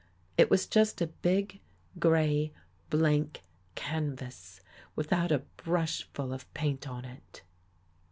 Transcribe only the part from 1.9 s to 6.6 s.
gray, blank canvas, without a brushful of